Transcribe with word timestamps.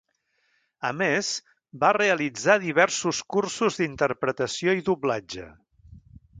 A 0.87 0.89
més, 1.01 1.29
va 1.83 1.91
realitzar 1.97 2.57
diversos 2.65 3.21
cursos 3.37 3.79
d'interpretació 3.83 4.79
i 4.81 4.85
doblatge. 4.91 5.49